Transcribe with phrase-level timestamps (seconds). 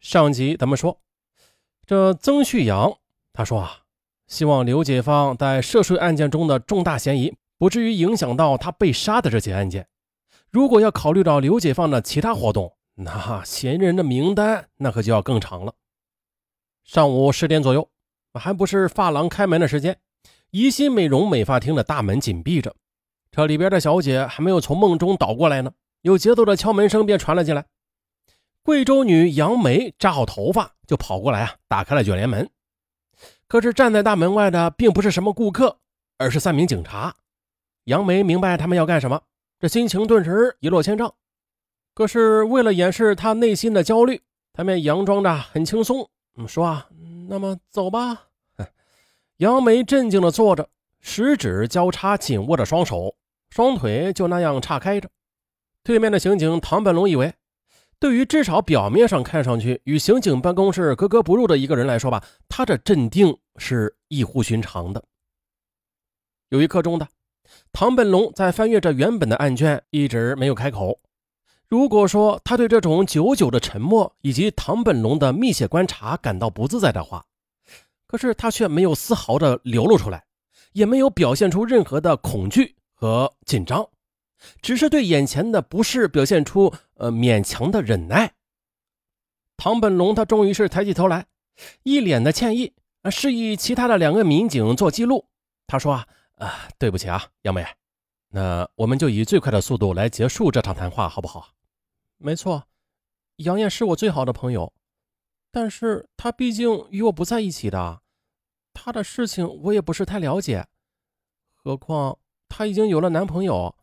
[0.00, 1.00] 上集咱们说，
[1.84, 2.98] 这曾旭阳
[3.32, 3.80] 他说啊，
[4.28, 9.88] 希望刘解放在涉税案件中的重大嫌疑不至于影响到他被杀的这起案件。
[10.50, 15.74] 如果要考虑到刘解放的其他活动，那嫌疑人的名单那可就要更长了。
[16.84, 17.88] 上午十点左右，
[18.34, 19.98] 还不是发廊开门的时间，
[20.52, 22.74] 怡心美容美发厅的大门紧闭着，
[23.32, 25.72] 这里边的小姐还没有从梦中倒过来呢，
[26.02, 27.66] 有节奏的敲门声便传了进来。
[28.68, 32.46] 贵州女杨梅扎好头发就跑过来啊，打开了卷帘门。
[33.46, 35.78] 可是站在大门外的并不是什么顾客，
[36.18, 37.16] 而是三名警察。
[37.84, 39.22] 杨梅明白他们要干什么，
[39.58, 41.14] 这心情顿时一落千丈。
[41.94, 44.20] 可是为了掩饰她内心的焦虑，
[44.52, 46.06] 他们佯装着很轻松，
[46.46, 46.90] 说啊，
[47.26, 48.24] 那么走吧。
[49.38, 50.68] 杨梅镇静地坐着，
[51.00, 53.16] 十指交叉紧握着双手，
[53.48, 55.08] 双腿就那样岔开着。
[55.82, 57.32] 对面的刑警唐本龙以为。
[58.00, 65.02] 对于至少表面上看上去与刑警办公室格格不入的一个人来说吧，他的镇定是异乎寻常的。
[66.50, 67.08] 有一刻钟的，
[67.72, 71.00] 唐本龙在翻阅着原本的案卷，一直没有开口。
[71.68, 77.26] 如果说他对这种久久的沉默以及唐本龙的密切观察感到不自在的话，
[78.06, 80.24] 可是他却没有丝毫的流露出来，
[80.72, 83.86] 也没有表现出任何的恐惧和紧张。
[84.62, 88.34] 只是对眼前的不适表现出呃勉强的忍耐。
[89.56, 91.26] 唐本龙他终于是抬起头来，
[91.82, 92.74] 一脸的歉意，
[93.10, 95.28] 示意其他的两个民警做记录。
[95.66, 97.66] 他说：“啊，啊，对不起啊，杨梅，
[98.28, 101.54] 那我们就以最快的速度来结束这场谈话，好不好
[102.18, 102.68] ？”“没错，
[103.36, 104.72] 杨艳是我最好的朋友，
[105.50, 108.02] 但是她毕竟与我不在一起的，
[108.72, 110.66] 她的事情我也不是太了解，
[111.52, 113.74] 何况她已经有了男朋友。”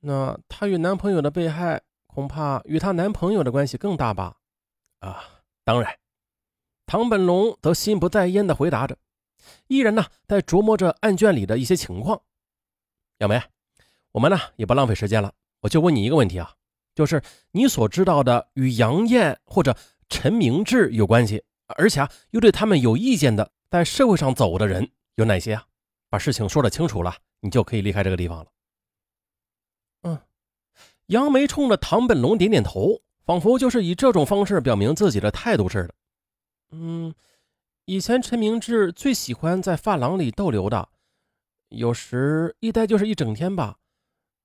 [0.00, 4.36] 那她与男朋友的被害，恐怕与她男朋友的关系更大吧？
[5.00, 5.22] 啊，
[5.64, 5.98] 当然。
[6.86, 8.96] 唐本龙则心不在焉地回答着，
[9.66, 12.22] 依然呢在琢磨着案卷里的一些情况。
[13.18, 13.42] 杨梅，
[14.12, 16.54] 我们呢也不浪费时间了，我就问你一个问题啊，
[16.94, 17.22] 就是
[17.52, 19.76] 你所知道的与杨艳或者
[20.08, 21.44] 陈明志有关系，
[21.76, 25.66] 而且啊又对他们有意见的，在社会上走的人有哪些啊？
[26.08, 28.46] 把事情说得清楚了，你就可以离开这个地方了。
[31.08, 35.94] 杨梅冲着唐本龙点点头，仿佛就是以这种方式表明自己的态度似的。
[36.70, 37.14] 嗯，
[37.86, 40.86] 以前陈明志最喜欢在发廊里逗留的，
[41.70, 43.78] 有时一待就是一整天吧。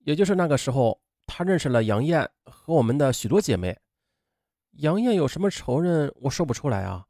[0.05, 3.77] 也就是那个时候，他认识了杨艳和我们的许多姐妹。
[4.77, 7.05] 杨艳有什么仇人，我说不出来啊，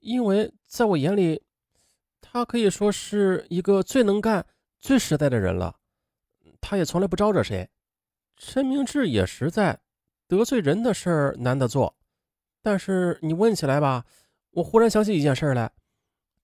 [0.00, 1.42] 因为在我眼里，
[2.22, 4.46] 他可以说是一个最能干、
[4.78, 5.76] 最实在的人了。
[6.58, 7.68] 他也从来不招惹谁，
[8.38, 9.80] 陈明志也实在，
[10.26, 11.96] 得罪人的事儿难得做。
[12.62, 14.04] 但是你问起来吧，
[14.50, 15.70] 我忽然想起一件事来，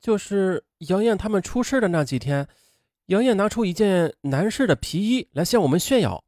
[0.01, 2.47] 就是杨艳他们出事的那几天，
[3.07, 6.25] 杨艳拿出一件男士的皮衣来向我们炫耀，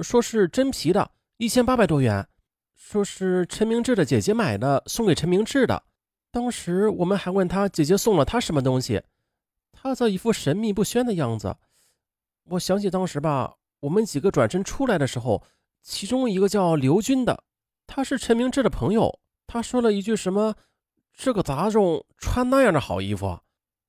[0.00, 2.26] 说是真皮的，一千八百多元，
[2.74, 5.82] 说是陈明志的姐姐买的，送给陈明志的。
[6.30, 9.02] 当时我们还问他姐姐送了他什么东西，
[9.72, 11.56] 他则一副神秘不宣的样子。
[12.44, 15.42] 我想起当时吧，我们几个转身出来的时候，
[15.82, 17.44] 其中一个叫刘军的，
[17.86, 19.20] 他是陈明志的朋友。
[19.46, 20.54] 他说了一句什么
[21.12, 23.40] ：“这个杂种穿那样的好衣服，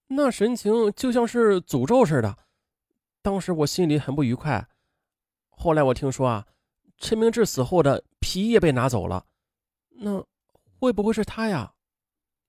[0.08, 2.38] 那神情就像是诅咒似的。”
[3.22, 4.68] 当时我心里很不愉快。
[5.50, 6.48] 后来我听说啊，
[6.98, 9.28] 陈明志死后的皮也被拿走了，
[9.90, 10.26] 那
[10.80, 11.74] 会不会是他呀？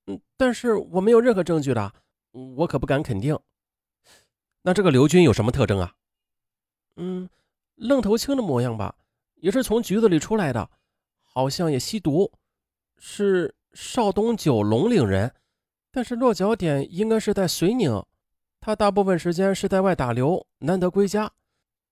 [0.06, 1.92] 嗯，但是我没有任何证据的，
[2.56, 3.38] 我可不敢肯定。
[4.62, 5.94] 那这个刘军有什么特征啊？
[6.96, 7.28] 嗯，
[7.76, 8.94] 愣头青的模样吧，
[9.36, 10.68] 也是从局子里出来的，
[11.22, 12.30] 好像也吸毒，
[12.98, 15.34] 是邵东九龙岭人，
[15.90, 18.04] 但是落脚点应该是在绥宁，
[18.60, 21.32] 他大部分时间是在外打流，难得归家。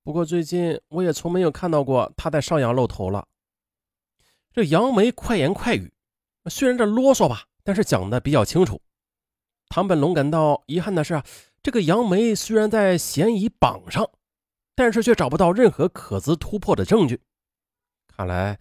[0.02, 3.26] 不过最近我也从没有看到过他在上阳露头了。
[4.52, 5.92] 这杨梅快言快语，
[6.46, 8.80] 虽然这啰嗦吧，但是讲的比较清楚。
[9.68, 11.22] 唐本龙感到遗憾的是，
[11.62, 14.10] 这个杨梅虽然在嫌疑榜上。
[14.80, 17.20] 但是却找不到任何可资突破的证据，
[18.08, 18.58] 看来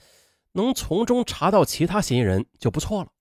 [0.52, 3.12] 能从中查到其他嫌疑人就不错了。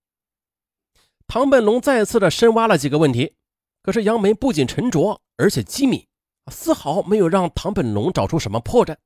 [1.28, 3.36] 唐本龙再次的深挖了几个问题，
[3.84, 6.08] 可是杨梅不仅沉着，而且机敏，
[6.50, 8.96] 丝毫没有让唐本龙找出什么破绽。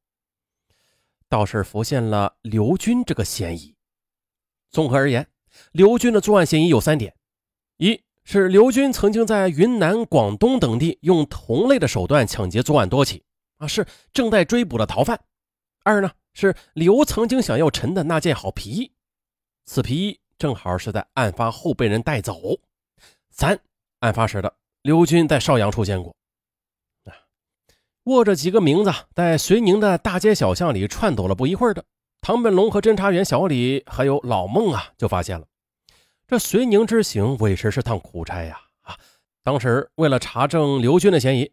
[1.29, 3.77] 倒是浮现了刘军这个嫌疑。
[4.71, 5.29] 综合而言，
[5.73, 7.15] 刘军的作案嫌疑有三点：
[7.77, 13.23] 一是刘军曾经在云南、广东等地用同类的手段抢劫作案多起。
[13.63, 15.19] 啊，是正在追捕的逃犯。
[15.85, 18.93] 二呢，是刘曾经想要陈的那件好皮衣，
[19.65, 22.59] 此皮衣正好是在案发后被人带走。
[23.31, 23.59] 三，
[24.01, 26.15] 案发时的刘军在邵阳出现过。
[27.05, 27.15] 啊，
[28.05, 31.85] 握着几个名字，在绥宁的大街小巷里串走了不一会儿的
[32.21, 35.47] 唐本龙和侦查员小李还有老孟啊，就发现了
[36.27, 38.61] 这绥宁之行委实是趟苦差呀！
[38.83, 38.99] 啊，
[39.45, 41.53] 当时为了查证刘军的嫌疑，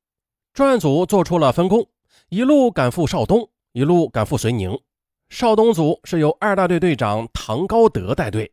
[0.54, 1.88] 专案组做出了分工，
[2.30, 4.80] 一路赶赴邵东，一路赶赴绥宁。
[5.30, 8.52] 邵东组是由二大队队长唐高德带队，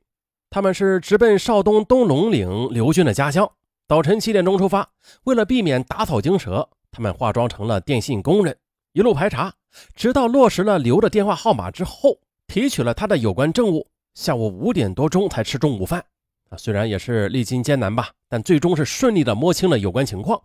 [0.48, 3.46] 他们是直奔邵东东龙岭刘军的家乡。
[3.86, 4.88] 早晨七点钟出发，
[5.24, 8.56] 为了避免打草惊蛇，他们化妆成了电信工人，
[8.94, 9.52] 一路排查，
[9.94, 13.86] 直到落实了刘的电话号码之后，提取了他的有关证物。
[14.14, 16.02] 下午五点多钟才吃中午饭。
[16.48, 20.40] 啊，虽然也是历经艰难吧，但最终是顺利的摸清了有关情况。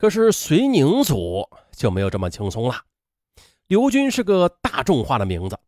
[0.00, 2.74] 可是绥宁组就没有这么轻松了。
[3.66, 5.58] 刘军是个大众化的名字，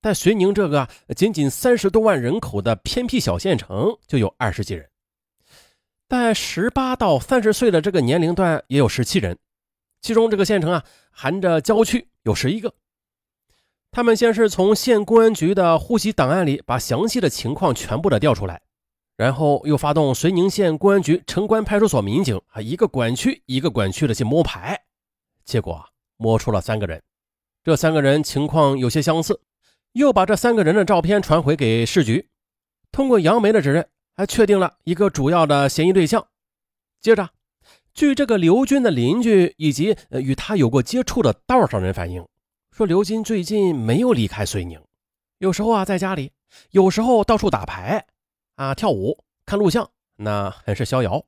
[0.00, 4.88] 在绥宁这个仅仅三十多万人口的偏僻小县城，就有二十几人。
[6.08, 9.38] 在十八到三十岁的这个年龄段，也有十七人。
[10.00, 12.72] 其中这个县城啊，含着郊区有十一个。
[13.90, 18.62] 他们先是从县公安局的户籍档案里把详细的情况全部的调出来，
[19.16, 24.80] 然后又发动绥宁县公安局城关派出所民警啊，一个管区一个管区的去摸排，
[25.44, 25.84] 结果
[26.16, 27.02] 摸出了三个人。
[27.62, 29.40] 这三个人情况有些相似，
[29.92, 32.28] 又把这三个人的照片传回给市局，
[32.90, 33.86] 通过杨梅的指认，
[34.16, 36.26] 还确定了一个主要的嫌疑对象。
[37.00, 37.30] 接着，
[37.94, 42.26] 据这个刘军的邻居以及与他有过接触的道上人反映，
[42.72, 44.80] 说刘军最近没有离开绥宁，
[45.38, 46.32] 有时候啊在家里，
[46.70, 48.06] 有时候到处打牌，
[48.62, 51.24] 啊跳舞、看录像，那很是逍遥。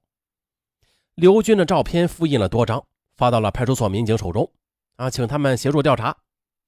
[1.17, 2.87] 刘军的照片复印了多张，
[3.17, 4.49] 发到了派出所民警手中，
[4.95, 6.17] 啊，请他们协助调查。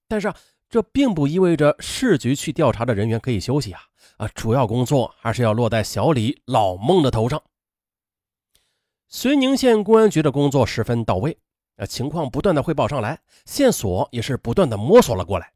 [0.09, 0.37] 但是啊，
[0.69, 3.81] 这并不意味着市局去调查的人员可以休息啊！
[4.17, 7.41] 啊，主要工作还是要落在小李、老孟的头上。
[9.09, 11.39] 绥宁县公安局的工作十分到位，
[11.77, 15.53] 啊，情况不断的汇报上来，线索也是不断的摸索了过来。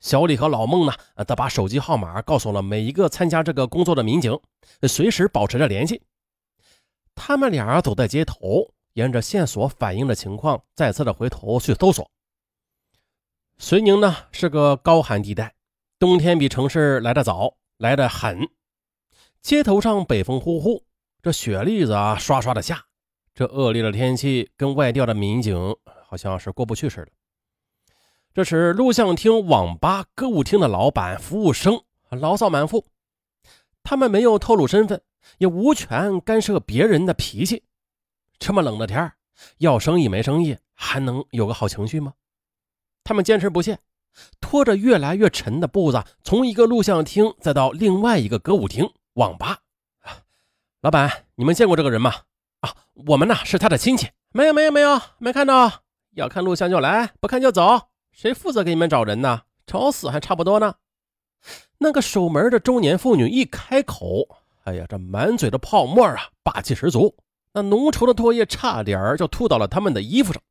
[0.00, 0.92] 小李和老孟呢，
[1.26, 4.38] 则把手机号码告诉了每一个参加这个工作的民警，
[4.88, 6.02] 随时保持着联系。
[7.14, 12.08] 他们俩走在街头，沿着线索反映的情况，再次的回头去搜索。
[13.60, 15.54] 绥宁呢是个高寒地带，
[15.98, 18.48] 冬天比城市来得早，来得狠。
[19.42, 20.84] 街头上北风呼呼，
[21.22, 22.84] 这雪粒子啊刷刷的下。
[23.34, 25.56] 这恶劣的天气跟外调的民警
[26.06, 27.08] 好像是过不去似的。
[28.34, 32.86] 这是录像厅、网吧、歌舞厅的老板、服务生，牢骚满腹。
[33.82, 35.02] 他们没有透露身份，
[35.38, 37.64] 也无权干涉别人的脾气。
[38.38, 39.12] 这么冷的天
[39.58, 42.12] 要生意没生意，还能有个好情绪吗？
[43.02, 43.78] 他们坚持不懈，
[44.40, 49.60] 拖着越来越沉的步子，从一个录像厅再到另外一个歌舞厅、网吧。
[50.82, 52.12] 老板，你们见过这个人吗？
[52.60, 52.74] 啊，
[53.06, 54.10] 我们呢是他的亲戚。
[54.32, 55.82] 没有，没有，没有，没看到。
[56.12, 57.88] 要看录像就来，不看就走。
[58.18, 59.42] 谁负责给你们找人呢？
[59.64, 60.74] 找死还差不多呢。
[61.78, 67.14] 那个守门的中年妇女一开口，哎呀，这满嘴的泡沫啊，霸气十足。
[67.52, 70.42] 那浓稠的唾液差点就吐到了他们的衣服上。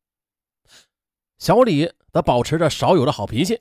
[1.39, 3.59] 小李则保持着少有的好脾气，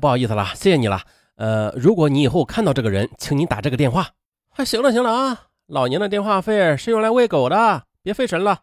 [0.00, 1.02] 不好意思了，谢谢你了。
[1.34, 4.10] 呃，如果你以后看到这个人，请你打这个电话。
[4.50, 8.62] 还行了，行了啊，老年的电话费是用来喂狗的，别费神了。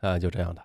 [0.00, 0.64] 啊，就这样的。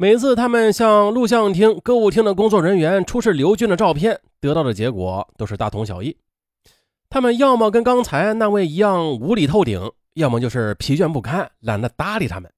[0.00, 6.16] 每次他们向录像厅、歌舞厅的工作人员出示刘军的照片，得到的结果都是大同小异。
[7.10, 12.50] 他们要么跟刚才那位一样无理透顶，要么就是疲倦不堪，懒得搭理他们。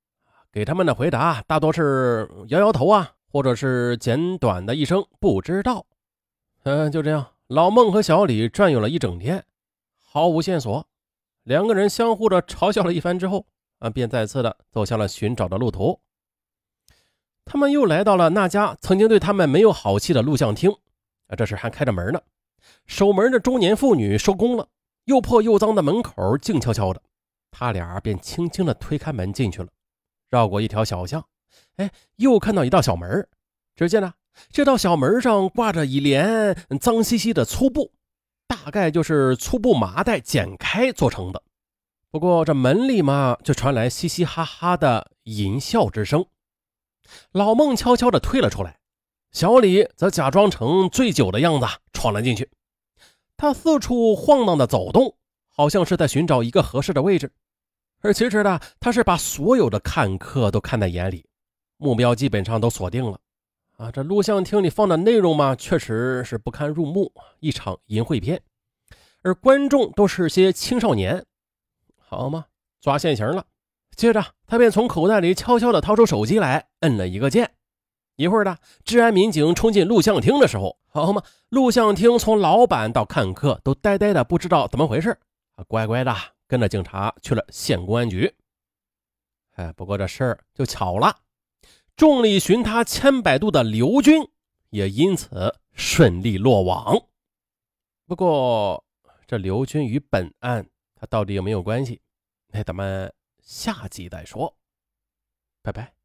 [0.53, 3.11] 给他们的回答大多是摇摇头啊。
[3.33, 5.85] 或者是简短的一声不知道，
[6.63, 9.43] 嗯，就这样，老孟和小李转悠了一整天，
[9.99, 10.87] 毫无线索。
[11.43, 13.47] 两个人相互的嘲笑了一番之后，
[13.81, 15.99] 啊，便再次的走向了寻找的路途。
[17.45, 20.71] 他们又来到了那家曾经对他们没有好气的录像厅，
[21.29, 22.21] 啊，这时还开着门呢。
[22.87, 24.69] 守门的中年妇女收工了，
[25.05, 27.03] 又破又脏的门口静悄悄的，
[27.51, 29.69] 他俩便轻轻的推开门进去了，
[30.31, 31.25] 绕过一条小巷。
[31.77, 33.29] 哎，又看到一道小门
[33.75, 34.15] 只见呢，
[34.51, 37.93] 这道小门上挂着一帘脏兮兮的粗布，
[38.47, 41.43] 大概就是粗布麻袋剪开做成的。
[42.11, 46.25] 不过这门里嘛，却传来嘻嘻哈哈的淫笑之声。
[47.33, 48.79] 老孟悄悄地退了出来，
[49.31, 52.51] 小李则假装成醉酒的样子闯了进去。
[53.37, 55.17] 他四处晃荡的走动，
[55.49, 57.33] 好像是在寻找一个合适的位置，
[58.01, 61.27] 而其实呢，他是把所有的看客都看在眼里。
[61.77, 63.19] 目标基本上都锁定了，
[63.77, 68.41] 啊，这录像厅里放的内容嘛，确实是不堪入目，一场淫秽片。
[69.23, 71.25] 而观众都是些青少年，
[71.99, 72.47] 好嘛，
[72.81, 73.45] 抓现行了。
[73.97, 77.53] 接着，他便从口袋里悄悄地掏出手机来，摁了一个键。
[78.17, 85.19] 一会儿的，治安民警冲进录像厅的时候，好嘛，录像厅从老板到看客都呆呆的，不知道怎么回事，
[85.67, 86.15] 乖乖的
[86.47, 88.35] 跟着警察去了县公安局。
[89.55, 91.17] 哎，不过这事儿就巧了，
[91.97, 94.29] 众里寻他千百度的刘军
[94.71, 97.07] 也因此顺利落网。
[98.07, 98.85] 不过，
[99.27, 102.01] 这刘军与本案他到底有没有关系？
[102.49, 103.11] 那咱们
[103.43, 104.57] 下集再说。
[105.63, 106.02] 拜拜。